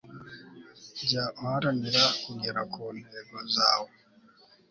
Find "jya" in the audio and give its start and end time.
0.99-1.23